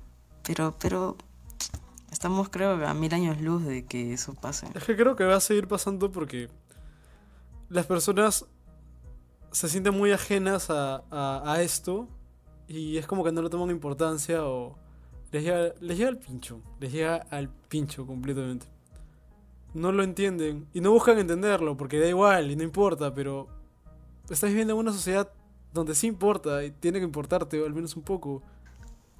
[0.44, 1.16] Pero pero
[2.12, 4.68] estamos creo a mil años luz de que eso pase.
[4.74, 6.48] Es que creo que va a seguir pasando porque
[7.68, 8.46] las personas
[9.50, 12.08] se sienten muy ajenas a, a, a esto
[12.68, 14.78] y es como que no le toman importancia o
[15.32, 18.66] les llega, les llega al pincho, les llega al pincho completamente.
[19.74, 23.48] No lo entienden y no buscan entenderlo porque da igual y no importa, pero
[24.30, 25.30] estás viviendo en una sociedad
[25.72, 28.42] donde sí importa y tiene que importarte, o al menos un poco.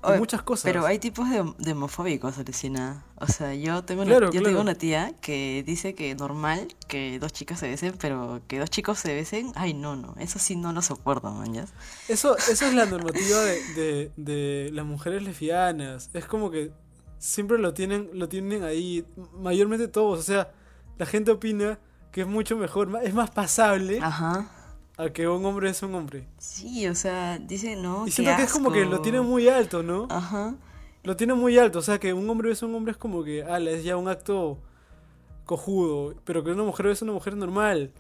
[0.01, 0.63] Oye, muchas cosas.
[0.63, 3.05] Pero hay tipos de, de homofóbicos, Alucina.
[3.17, 4.47] O sea, yo tengo una, Claro, yo claro.
[4.47, 8.71] tengo una tía que dice que normal que dos chicas se besen, pero que dos
[8.71, 11.67] chicos se besen, ay no, no, eso sí no lo soporto, man, ¿ya?
[12.07, 16.11] Eso, esa es la normativa de, de, de las mujeres lesbianas.
[16.15, 16.71] Es como que
[17.19, 19.05] siempre lo tienen, lo tienen ahí,
[19.35, 20.19] mayormente todos.
[20.19, 20.53] O sea,
[20.99, 21.79] la gente opina
[22.13, 24.51] que es mucho mejor, es más pasable Aja.
[24.97, 26.27] a que un hombre es un hombre.
[26.39, 29.03] Sí, o sea, dice no, Y siento que es como que lo asco.
[29.03, 30.07] tienen muy alto, ¿no?
[30.11, 30.55] Ajá.
[31.05, 31.79] Lo tienen muy alto.
[31.79, 34.09] O sea, que un hombre es un hombre es como que, ala, es ya un
[34.09, 34.59] acto
[35.45, 36.15] cojudo.
[36.25, 37.93] Pero que una mujer es una mujer normal.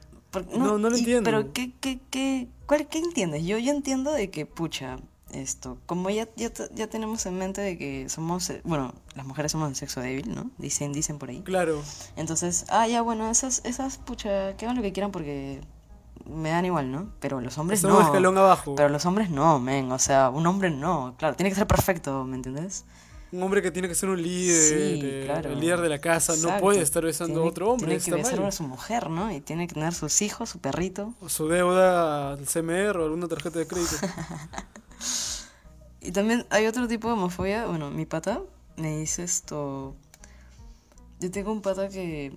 [0.57, 1.24] No, no lo y- entiendo.
[1.31, 3.44] Pero, ¿qué, qué, qué, cuál, ¿qué entiendes?
[3.46, 4.98] Yo, yo entiendo de que, pucha,
[5.33, 9.53] esto, como ya, ya, ya tenemos en mente de que somos, eh, bueno, las mujeres
[9.53, 10.51] somos el sexo débil, ¿no?
[10.59, 11.43] Dicen, dicen por ahí.
[11.43, 11.83] Claro.
[12.17, 15.61] Entonces, ah, ya, bueno, esas, esas, pucha, que hagan lo que quieran porque
[16.27, 17.12] me dan igual, ¿no?
[17.21, 18.01] Pero los hombres no.
[18.01, 18.75] escalón abajo.
[18.75, 22.25] Pero los hombres no, men, o sea, un hombre no, claro, tiene que ser perfecto,
[22.25, 22.85] ¿me entiendes?
[23.31, 25.51] Un hombre que tiene que ser un líder, Sí, eh, claro.
[25.51, 27.99] el líder de la casa, no puede estar besando Tiene- a otro hombre.
[27.99, 29.31] Tiene que besar a su mujer, ¿no?
[29.31, 31.12] Y tiene que tener sus hijos, su perrito.
[31.21, 33.97] O su deuda al CMR o alguna tarjeta de crédito.
[36.00, 37.66] Y también hay otro tipo de homofobia.
[37.66, 38.40] Bueno, mi pata
[38.76, 39.96] me dice esto.
[41.20, 42.32] Yo tengo un pata que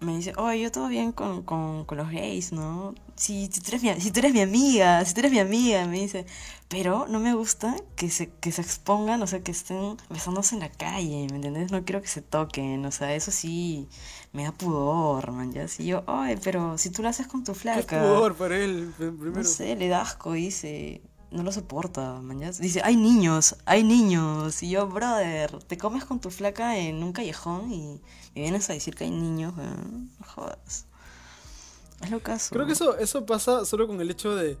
[0.00, 2.94] me dice, oye, yo todo bien con, con, con los gays, ¿no?
[3.14, 5.86] Si, si, tú eres mi, si tú eres mi amiga, si tú eres mi amiga,
[5.86, 6.26] me dice.
[6.68, 10.60] Pero no me gusta que se, que se expongan, o sea, que estén besándose en
[10.60, 11.70] la calle, ¿me entiendes?
[11.70, 13.88] No quiero que se toquen, o sea, eso sí
[14.32, 15.66] me da pudor, man, ya.
[15.78, 18.02] Y yo, oye, pero si tú lo haces con tu Qué flaca.
[18.02, 19.30] pudor para él, primero.
[19.30, 21.00] No sé, le da asco, dice.
[21.30, 22.52] No lo soporta, mañana.
[22.58, 24.62] Dice, hay niños, hay niños.
[24.62, 28.00] Y yo, brother, te comes con tu flaca en un callejón y
[28.34, 30.10] me vienes a decir que hay niños, weón.
[30.18, 30.86] No jodas.
[32.00, 32.54] Es lo caso.
[32.54, 34.56] Creo que eso, eso pasa solo con el hecho de,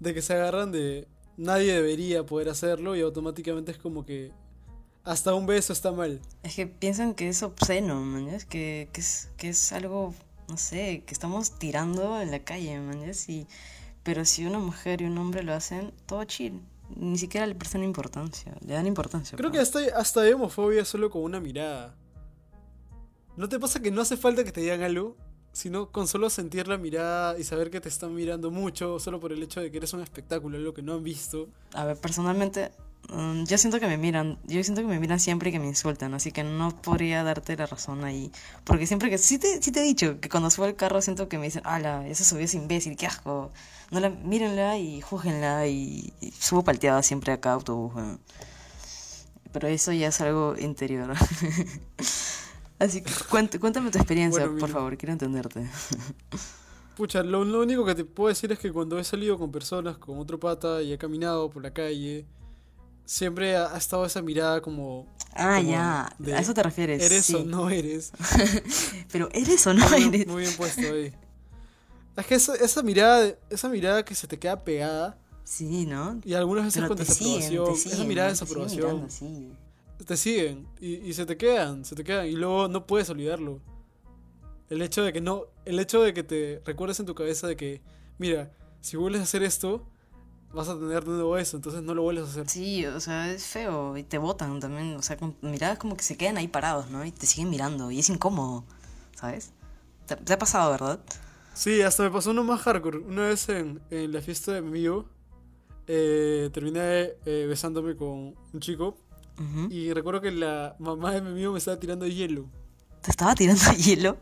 [0.00, 4.32] de que se agarran de nadie debería poder hacerlo y automáticamente es como que
[5.02, 6.20] hasta un beso está mal.
[6.42, 8.38] Es que piensan que es obsceno, mañana.
[8.48, 10.14] Que, que, es, que es algo,
[10.48, 13.12] no sé, que estamos tirando en la calle, mañana.
[13.28, 13.46] Y,
[14.04, 16.60] pero si una mujer y un hombre lo hacen, todo chill.
[16.94, 18.54] Ni siquiera le prestan importancia.
[18.64, 19.36] Le dan importancia.
[19.36, 21.96] Creo que hasta, hasta hay homofobia solo con una mirada.
[23.36, 25.16] ¿No te pasa que no hace falta que te digan algo?
[25.52, 29.32] Sino con solo sentir la mirada y saber que te están mirando mucho, solo por
[29.32, 31.48] el hecho de que eres un espectáculo, algo que no han visto.
[31.72, 32.72] A ver, personalmente,
[33.10, 35.66] mm, yo siento que me miran, yo siento que me miran siempre y que me
[35.66, 38.30] insultan, así que no podría darte la razón ahí.
[38.64, 41.28] Porque siempre que, sí te, sí te he dicho, que cuando subo al carro siento
[41.28, 43.52] que me dicen, ala, esa subió es imbécil, qué asco.
[43.90, 47.92] No la, mírenla y júzguenla y, y subo palteada siempre a cada autobús.
[49.52, 51.12] Pero eso ya es algo interior.
[52.78, 55.68] así que cuént- cuéntame tu experiencia, Bueno, por favor, quiero entenderte.
[56.96, 59.96] Pucha, lo, lo único que te puedo decir es que cuando he salido con personas,
[59.98, 62.24] con otro pata y he caminado por la calle,
[63.04, 65.06] siempre ha, ha estado esa mirada como...
[65.34, 66.16] Ah, como ya.
[66.18, 67.02] de, A eso te refieres.
[67.02, 67.34] Eres sí.
[67.34, 68.12] o no eres.
[69.12, 70.26] Pero eres o no muy, eres.
[70.26, 71.12] muy bien puesto ahí.
[72.16, 76.20] Es que esa, esa mirada, esa mirada que se te queda pegada Sí, ¿no?
[76.24, 77.92] y algunas veces Pero con siguen, desaprobación, te siguen.
[77.98, 79.52] esa mirada de siguen desaprobación, mirando, sí.
[80.06, 83.60] te siguen y, y se te quedan, se te quedan y luego no puedes olvidarlo.
[84.70, 87.56] El hecho de que no, el hecho de que te recuerdes en tu cabeza de
[87.56, 87.82] que,
[88.18, 89.86] mira, si vuelves a hacer esto,
[90.54, 92.48] vas a tener de nuevo eso, entonces no lo vuelves a hacer.
[92.48, 93.96] Sí, o sea, es feo.
[93.96, 94.94] Y te botan también.
[94.96, 97.04] O sea, con miradas como que se quedan ahí parados, ¿no?
[97.04, 97.90] Y te siguen mirando.
[97.90, 98.64] Y es incómodo,
[99.16, 99.50] ¿sabes?
[100.06, 101.00] Te, te ha pasado, ¿verdad?
[101.54, 102.98] Sí, hasta me pasó uno más hardcore.
[102.98, 105.06] Una vez en, en la fiesta de mi amigo,
[105.86, 108.96] eh, terminé eh, besándome con un chico
[109.38, 109.68] Ujú.
[109.70, 112.46] y recuerdo que la mamá de mi amigo me estaba tirando hielo,
[113.02, 114.16] ¿Te estaba tirando hielo?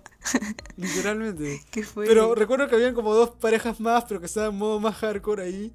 [0.76, 1.62] literalmente.
[1.70, 2.06] ¿Qué fue?
[2.06, 5.42] Pero recuerdo que habían como dos parejas más, pero que estaban en modo más hardcore
[5.44, 5.72] ahí.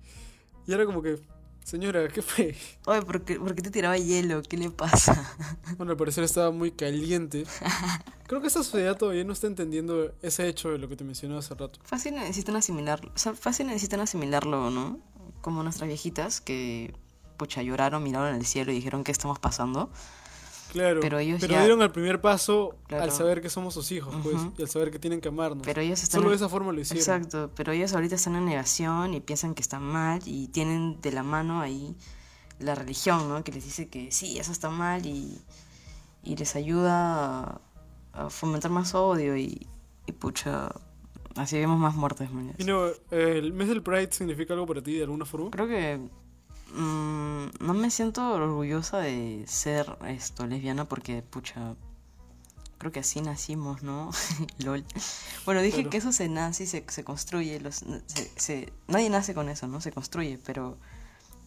[0.67, 1.17] Y era como que,
[1.63, 2.53] señora, ¿qué fue?
[2.85, 4.41] Oye, ¿por qué, por qué te tiraba hielo?
[4.43, 5.33] ¿Qué le pasa?
[5.77, 7.45] Bueno, al parecer estaba muy caliente.
[8.27, 11.37] Creo que esta sociedad todavía no está entendiendo ese hecho de lo que te mencioné
[11.37, 11.79] hace rato.
[11.83, 13.11] Fácil necesitan asimilarlo.
[13.15, 14.99] O sea, fácil necesitan asimilarlo, ¿no?
[15.41, 16.95] Como nuestras viejitas que,
[17.37, 19.91] pucha, lloraron, miraron al cielo y dijeron, ¿qué estamos pasando?
[20.77, 23.03] Claro, Pero ellos ya- dieron el primer paso Claro.
[23.03, 25.65] al saber que somos sus hijos, pues, y al saber que tienen que amarnos.
[25.65, 26.19] Pero ellos están...
[26.21, 26.99] Solo de esa forma lo hicieron.
[27.01, 31.11] Exacto, pero ellos ahorita están en negación y piensan que están mal y tienen de
[31.11, 31.95] la mano ahí
[32.59, 33.43] la religión, ¿no?
[33.43, 35.39] Que les dice que sí, eso está mal y,
[36.23, 37.61] y les ayuda a,
[38.13, 39.67] a fomentar más odio y,
[40.07, 40.69] y pucha,
[41.35, 42.53] así vemos más muertes, man.
[42.57, 45.51] Y no, el mes del Pride significa algo para ti de alguna forma.
[45.51, 45.99] Creo que
[46.73, 51.75] mm, no me siento orgullosa de ser esto lesbiana porque pucha
[52.77, 54.11] creo que así nacimos, ¿no?
[54.59, 54.85] Lol.
[55.45, 59.33] Bueno, dije que eso se nace y se, se construye, los, se, se- nadie nace
[59.33, 59.81] con eso, ¿no?
[59.81, 60.77] Se construye, pero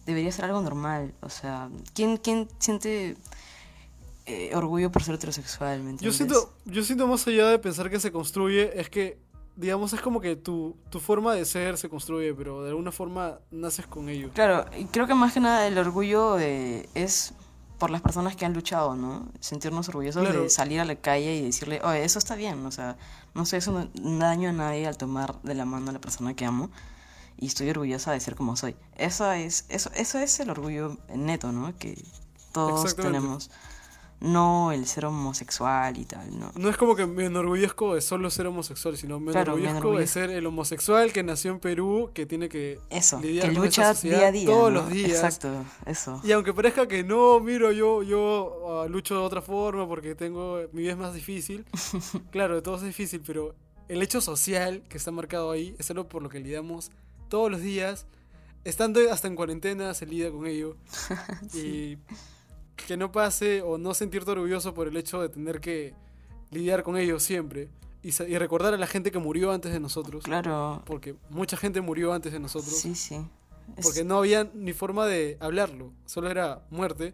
[0.05, 3.15] debería ser algo normal, o sea, ¿quién, quién siente
[4.25, 6.17] eh, orgullo por ser heterosexual, ¿me Yo entiendes?
[6.17, 9.17] siento, yo siento más allá de pensar que se construye, es que,
[9.61, 13.39] digamos, es como que tu, tu forma de ser se construye, pero de alguna forma
[13.51, 14.29] naces con ello.
[14.33, 17.33] Claro, y creo que más que nada el orgullo eh, es
[17.77, 19.29] por las personas que han luchado, ¿no?
[19.39, 20.43] Sentirnos orgullosos Claro.
[20.43, 22.97] de salir a la calle y decirle, oye, eso está bien, o sea,
[23.33, 23.87] no estoy haciendo
[24.19, 26.69] daño a nadie al tomar de la mano a la persona que amo
[27.37, 28.75] y estoy orgullosa de ser como soy.
[28.97, 31.75] Eso es, eso, eso es el orgullo neto, ¿no?
[31.77, 32.03] Que
[32.51, 33.49] todos tenemos.
[34.21, 36.51] No el ser homosexual y tal, ¿no?
[36.55, 39.97] No es como que me enorgullezco de solo ser homosexual, sino me Claro, me enorgullezco
[39.97, 43.65] de ser el homosexual que nació en Perú, que tiene que Eso, lidiar que con
[43.65, 44.45] lucha día a día.
[44.45, 44.81] todos ¿no?
[44.81, 45.11] los días.
[45.11, 46.21] Exacto, eso.
[46.23, 50.59] Y aunque parezca que no, miro, yo, yo ah, lucho de otra forma porque tengo,
[50.71, 51.65] mi vida es más difícil.
[52.31, 53.55] claro, de todo es difícil, pero
[53.87, 56.91] el hecho social que está marcado ahí es algo por lo que lidiamos
[57.27, 58.05] todos los días.
[58.65, 60.77] Estando hasta en cuarentena se lidia con ello.
[61.55, 61.97] Y
[62.75, 65.93] que no pase o no sentirte orgulloso por el hecho de tener que
[66.49, 67.69] lidiar con ello siempre.
[68.03, 70.23] Y, recordar a la gente que murió antes de nosotros.
[70.23, 72.75] Claro, Porque mucha gente murió antes de nosotros.
[72.75, 73.23] sí, sí.
[73.77, 77.13] Es- Porque no había ni forma de hablarlo, solo era muerte.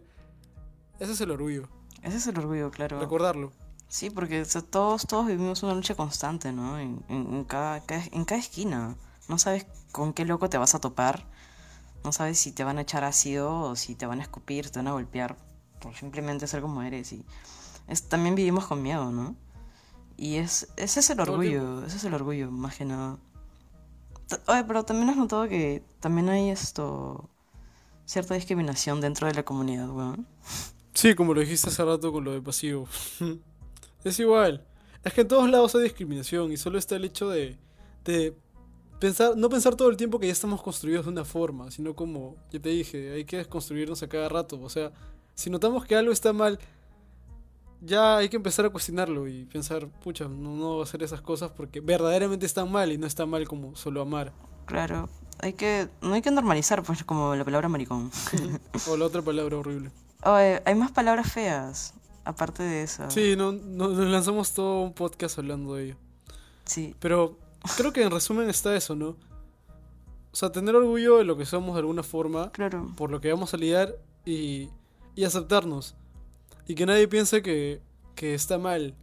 [0.98, 1.68] Ese es el orgullo,
[2.02, 2.98] Ese es el orgullo, claro.
[2.98, 3.52] recordarlo.
[3.88, 6.78] Sí, porque o sea, todos, todos vivimos una lucha constante, ¿no?
[6.78, 8.96] En, en- en cada, cada- en cada esquina.
[9.28, 11.26] No sabes con qué loco te vas a topar.
[12.02, 14.78] No sabes si te van a echar ácido o si te van a escupir, te
[14.78, 15.36] van a golpear
[15.80, 17.12] por simplemente ser como eres.
[17.12, 17.24] Y
[17.86, 19.36] es, también vivimos con miedo, ¿no?
[20.16, 23.18] Y es, ese es el orgullo, ese es el orgullo, más que nada.
[24.26, 27.30] T- Oye, pero también has notado que también hay esto...
[28.04, 30.26] cierta discriminación dentro de la comunidad, weón.
[30.94, 32.88] Sí, como lo dijiste hace rato con lo de pasivo.
[34.04, 34.66] es igual.
[35.04, 37.56] Es que en todos lados hay discriminación y solo está el hecho de,
[38.04, 38.36] de
[38.98, 42.34] pensar, no pensar todo el tiempo que ya estamos construidos de una forma, sino como,
[42.50, 44.60] ya te dije, hay que desconstruirnos a cada rato.
[44.60, 44.90] O sea,
[45.38, 46.58] si notamos que algo está mal,
[47.80, 51.20] ya hay que empezar a cuestionarlo y pensar, pucha, no, no voy a hacer esas
[51.20, 54.32] cosas porque verdaderamente están mal y no está mal como solo amar.
[54.66, 58.10] Claro, hay que, no hay que normalizar, pues, como la palabra maricón.
[58.90, 59.92] o la otra palabra horrible.
[60.24, 63.08] Hay más palabras feas, aparte de esa.
[63.08, 65.96] Sí, no, no- nos lanzamos todo un podcast hablando de ello.
[66.64, 67.38] Sí, Pero
[67.76, 69.10] creo que en resumen está eso, ¿no?
[70.32, 72.92] O sea, tener orgullo de lo que somos de alguna forma, claro.
[72.96, 73.94] por lo que vamos a lidiar
[74.26, 74.68] y,
[75.14, 75.94] y aceptarnos.
[76.66, 77.80] Y que nadie piense que,
[78.14, 78.94] que está mal,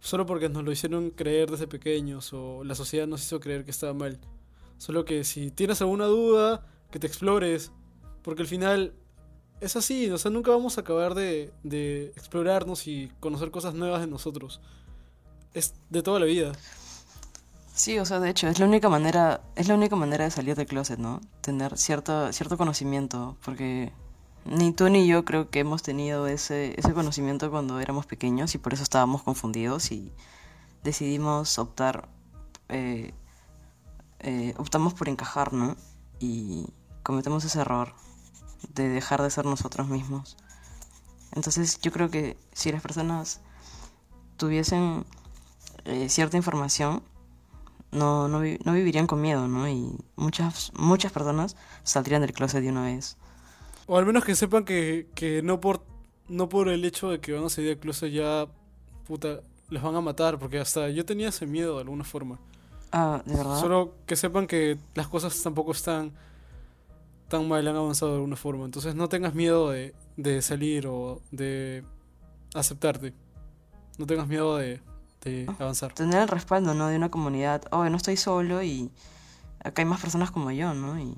[0.00, 3.70] solo porque nos lo hicieron creer desde pequeños o la sociedad nos hizo creer que
[3.70, 4.20] estaba mal.
[4.78, 7.72] Solo que si tienes alguna duda, que te explores,
[8.22, 8.94] porque al final
[9.60, 14.00] es así, o sea, nunca vamos a acabar de, de explorarnos y conocer cosas nuevas
[14.00, 14.60] de nosotros.
[15.54, 16.52] Es de toda la vida.
[17.78, 20.56] Sí, o sea, de hecho, es la única manera, es la única manera de salir
[20.56, 21.20] del closet, ¿no?
[21.40, 23.92] Tener cierto, cierto conocimiento, porque
[24.44, 28.58] ni tú ni yo creo que hemos tenido ese, ese conocimiento cuando éramos pequeños y
[28.58, 30.12] por eso estábamos confundidos y
[30.82, 32.08] decidimos optar,
[32.68, 33.12] eh,
[34.20, 35.76] eh, optamos por encajar, ¿no?
[36.18, 36.66] Y
[37.02, 37.94] cometemos ese error
[38.74, 40.36] de dejar de ser nosotros mismos.
[41.32, 43.40] Entonces yo creo que si las personas
[44.36, 45.04] tuviesen
[45.84, 47.02] eh, cierta información,
[47.90, 49.68] no, no, no vivirían con miedo, ¿no?
[49.68, 53.16] Y muchas, muchas personas saldrían del closet de una vez.
[53.88, 55.82] O al menos que sepan que, que no por
[56.28, 58.46] no por el hecho de que van a salir del closet ya,
[59.06, 62.38] puta, les van a matar, porque hasta yo tenía ese miedo de alguna forma.
[62.92, 63.58] Ah, ¿de verdad?
[63.58, 66.12] Solo que sepan que las cosas tampoco están
[67.28, 68.64] tan mal, han avanzado de alguna forma.
[68.64, 71.82] Entonces no tengas miedo de, de salir o de
[72.54, 73.14] aceptarte.
[73.98, 74.80] No tengas miedo de,
[75.24, 75.92] de avanzar.
[75.92, 76.88] Tener el respaldo, ¿no?
[76.88, 77.62] De una comunidad.
[77.70, 78.90] Oh, no estoy solo y
[79.60, 80.98] acá hay más personas como yo, ¿no?
[80.98, 81.16] Y,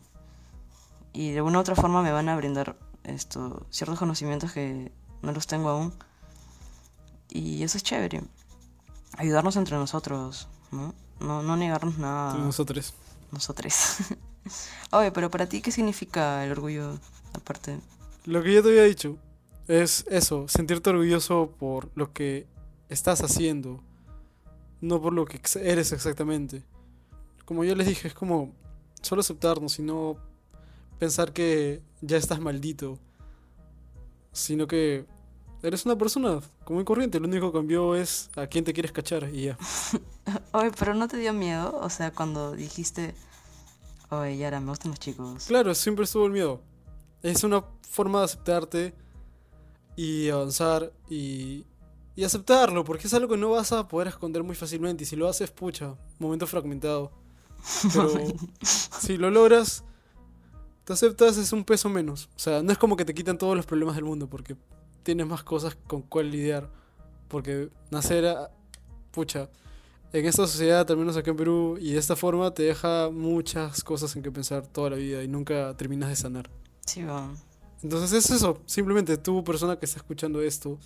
[1.12, 4.92] y de alguna u otra forma me van a brindar esto, ciertos conocimientos que
[5.22, 5.92] no los tengo aún.
[7.28, 8.22] Y eso es chévere.
[9.16, 10.94] Ayudarnos entre nosotros, ¿no?
[11.20, 12.34] No, no negarnos nada.
[12.34, 12.94] Nosotros.
[13.30, 13.74] Nosotros.
[14.92, 16.98] Oye, pero para ti, ¿qué significa el orgullo?
[17.34, 17.78] Aparte.
[18.24, 19.16] Lo que yo te había dicho
[19.68, 22.46] es eso, sentirte orgulloso por lo que
[22.88, 23.80] estás haciendo,
[24.80, 26.64] no por lo que eres exactamente.
[27.44, 28.52] Como yo les dije, es como
[29.00, 30.16] solo aceptarnos y no
[31.00, 32.98] pensar que ya estás maldito,
[34.32, 35.06] sino que
[35.62, 38.92] eres una persona común y corriente, lo único que cambió es a quién te quieres
[38.92, 39.58] cachar y ya.
[40.52, 41.76] Oye, pero ¿no te dio miedo?
[41.80, 43.14] O sea, cuando dijiste,
[44.10, 45.46] oye, Yara, me gustan los chicos.
[45.46, 46.60] Claro, siempre estuvo el miedo.
[47.22, 48.94] Es una forma de aceptarte
[49.96, 51.64] y avanzar y,
[52.14, 55.04] y aceptarlo, porque es algo que no vas a poder esconder muy fácilmente.
[55.04, 57.10] Y si lo haces, pucha, momento fragmentado.
[57.92, 58.12] Pero
[59.00, 59.84] si lo logras,
[60.90, 62.28] te aceptas, es un peso menos.
[62.34, 64.56] O sea, no es como que te quitan todos los problemas del mundo, porque
[65.04, 66.68] tienes más cosas con cuál lidiar.
[67.28, 68.50] Porque nacer, a-
[69.12, 69.48] pucha,
[70.12, 73.84] en esta sociedad, al menos acá en Perú, y de esta forma, te deja muchas
[73.84, 76.50] cosas en que pensar toda la vida y nunca terminas de sanar.
[76.84, 77.32] Sí, va.
[77.84, 80.76] Entonces es eso, simplemente tú, persona que está escuchando esto,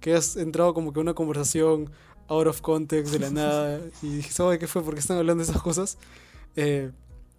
[0.00, 1.90] que has entrado como que una conversación
[2.28, 4.82] out of context de la nada y dijiste, oye, ¿qué fue?
[4.82, 5.98] ¿Por qué están hablando de esas cosas?
[6.56, 6.90] Eh,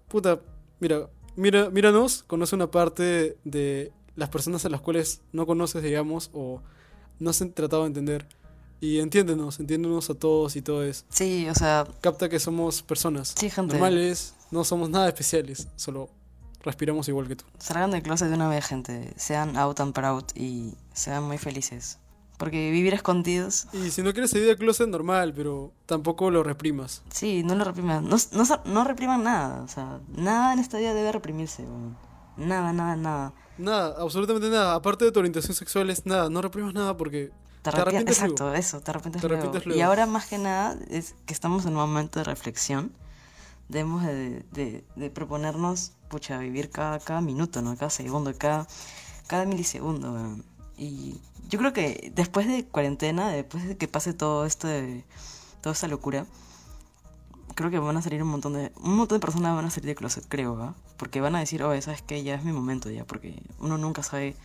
[0.08, 0.40] puta,
[0.80, 6.30] mira, mira, míranos, conoce una parte de las personas a las cuales no conoces, digamos,
[6.34, 6.62] o
[7.19, 8.28] no has tratado de entender.
[8.80, 11.06] Y entiéndenos, entiéndenos a todos y todas.
[11.10, 13.73] Sí, o sea, Capta que somos personas sí, gente.
[13.73, 16.10] normales, no somos nada especiales, solo
[16.62, 17.45] respiramos igual que tú.
[17.58, 19.13] Salgan del closet de una vez, gente.
[19.15, 21.97] Sean out and proud y sean muy felices.
[22.38, 27.02] Porque vivir escondidos, Y si no quieres salir del closet, normal, pero tampoco lo reprimas.
[27.10, 28.08] sí, no lo repriman.
[28.08, 29.63] No, no, no repriman nada.
[29.63, 31.63] O sea, nada en esta vida debe reprimirse.
[31.63, 31.97] weón.
[32.38, 33.34] Nada, nada, nada.
[33.58, 34.76] Nada, absolutamente nada.
[34.76, 36.30] Aparte de tu orientación sexual, es nada.
[36.30, 37.32] No reprimas nada porque
[37.63, 38.60] Te Te arrepientes, exacto, luego.
[38.60, 39.76] eso, te arrepientes, Te luego.
[39.76, 42.91] Y ahora más que nada es que estamos en un momento de reflexión.
[43.67, 47.76] Debemos de, de- de proponernos, pucha, vivir cada, cada minuto, ¿no?
[47.76, 48.67] Cada segundo, cada,
[49.26, 50.13] cada milisegundo.
[50.13, 50.45] weón.
[50.78, 55.04] Y yo creo que después de cuarentena, después de que pase todo esto de,
[55.62, 56.26] toda esta locura,
[57.56, 59.88] creo que van a salir un montón de, un montón de personas van a salir
[59.88, 60.76] de closet, creo, ¿va?
[60.98, 62.24] Porque van a decir, oye, ¿sabes qué?
[62.24, 64.36] Ya es mi momento ya, porque uno nunca sabe,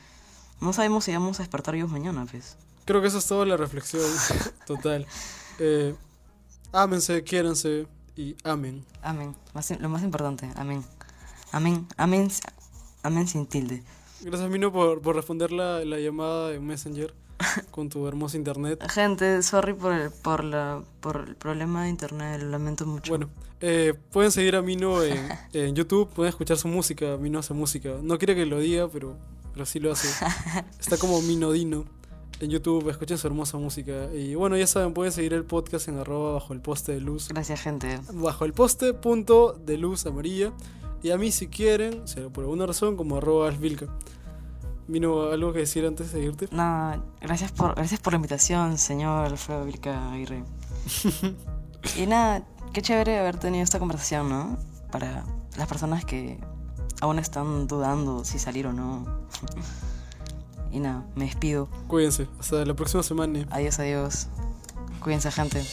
[0.60, 2.56] no sabemos si vamos a despertar vivos mañana, pues.
[2.86, 4.02] creo que eso es toda la reflexión
[4.66, 5.06] total.
[5.58, 5.94] Eh,
[6.72, 8.36] ámense, quiéranse y.
[9.02, 9.36] Amén.
[9.54, 10.82] Más- lo más importante, amén.
[11.52, 11.86] Amén.
[11.98, 12.30] Amén.
[13.02, 13.82] Amén sin tilde.
[14.24, 17.14] Gracias, Mino, por, por responder la, la llamada en Messenger
[17.70, 18.82] con tu hermoso internet.
[18.90, 23.10] Gente, sorry por el, por la, por el problema de internet, lo lamento mucho.
[23.10, 23.30] Bueno,
[23.60, 27.16] eh, pueden seguir a Mino en, en YouTube, pueden escuchar su música.
[27.16, 27.96] Mino hace música.
[28.02, 29.16] No quiere que lo diga, pero,
[29.52, 30.08] pero sí lo hace.
[30.80, 31.84] Está como Mino Dino
[32.40, 34.12] en YouTube, escuchen su hermosa música.
[34.12, 37.28] Y bueno, ya saben, pueden seguir el podcast en arroba bajo el poste de luz.
[37.28, 38.00] Gracias, gente.
[38.12, 40.52] Bajo el poste punto de luz amarilla.
[41.02, 43.86] Y a mí si quieren, o sea, por alguna razón, como arroba alvilca.
[44.86, 46.48] Mino, ¿algo que decir antes de irte?
[46.50, 50.44] Nada, gracias por, gracias por la invitación, señor Alfredo Vilca Aguirre.
[51.96, 54.58] y nada, qué chévere haber tenido esta conversación, ¿no?
[54.90, 55.24] Para
[55.56, 56.38] las personas que
[57.00, 59.06] aún están dudando si salir o no.
[60.70, 61.68] y nada, me despido.
[61.88, 63.46] Cuídense, hasta la próxima semana.
[63.50, 64.28] Adiós, adiós.
[65.00, 65.64] Cuídense, gente.